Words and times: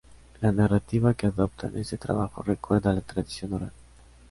La 0.41 0.51
narrativa 0.51 1.13
que 1.13 1.27
adopta 1.27 1.67
en 1.67 1.77
este 1.77 1.95
trabajo 1.99 2.41
recuerda 2.41 2.89
a 2.89 2.93
la 2.95 3.01
tradición 3.01 3.53
oral. 3.53 3.71